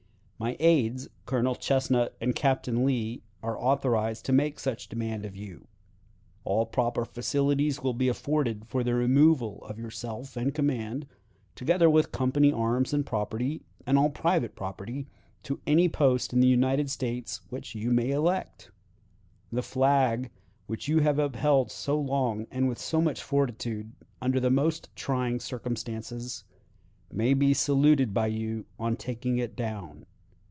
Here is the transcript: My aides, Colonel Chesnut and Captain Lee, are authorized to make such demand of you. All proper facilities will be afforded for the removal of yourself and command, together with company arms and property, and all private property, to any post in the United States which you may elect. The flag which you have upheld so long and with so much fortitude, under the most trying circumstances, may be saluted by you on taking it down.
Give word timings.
My 0.43 0.57
aides, 0.59 1.07
Colonel 1.27 1.53
Chesnut 1.53 2.15
and 2.19 2.33
Captain 2.33 2.83
Lee, 2.83 3.21
are 3.43 3.59
authorized 3.61 4.25
to 4.25 4.33
make 4.33 4.57
such 4.57 4.89
demand 4.89 5.23
of 5.23 5.35
you. 5.35 5.67
All 6.45 6.65
proper 6.65 7.05
facilities 7.05 7.83
will 7.83 7.93
be 7.93 8.07
afforded 8.07 8.65
for 8.65 8.83
the 8.83 8.95
removal 8.95 9.63
of 9.65 9.77
yourself 9.77 10.35
and 10.35 10.51
command, 10.51 11.05
together 11.53 11.91
with 11.91 12.11
company 12.11 12.51
arms 12.51 12.91
and 12.91 13.05
property, 13.05 13.61
and 13.85 13.99
all 13.99 14.09
private 14.09 14.55
property, 14.55 15.05
to 15.43 15.59
any 15.67 15.87
post 15.87 16.33
in 16.33 16.39
the 16.39 16.47
United 16.47 16.89
States 16.89 17.41
which 17.51 17.75
you 17.75 17.91
may 17.91 18.09
elect. 18.09 18.71
The 19.51 19.61
flag 19.61 20.31
which 20.65 20.87
you 20.87 21.01
have 21.01 21.19
upheld 21.19 21.69
so 21.69 21.99
long 22.01 22.47
and 22.49 22.67
with 22.67 22.79
so 22.79 22.99
much 22.99 23.21
fortitude, 23.21 23.91
under 24.19 24.39
the 24.39 24.49
most 24.49 24.89
trying 24.95 25.39
circumstances, 25.39 26.45
may 27.11 27.35
be 27.35 27.53
saluted 27.53 28.11
by 28.11 28.25
you 28.25 28.65
on 28.79 28.95
taking 28.97 29.37
it 29.37 29.55
down. 29.55 30.07